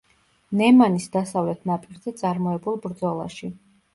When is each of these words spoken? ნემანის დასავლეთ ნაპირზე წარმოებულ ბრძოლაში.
ნემანის 0.61 1.05
დასავლეთ 1.15 1.69
ნაპირზე 1.71 2.13
წარმოებულ 2.21 2.79
ბრძოლაში. 2.87 3.51